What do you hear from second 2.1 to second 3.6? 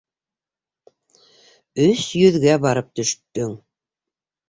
йөҙгә барып төштөң.